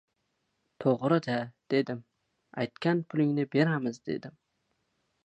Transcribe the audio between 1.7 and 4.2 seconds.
dedim.— Aytgan pulingni beramiz!—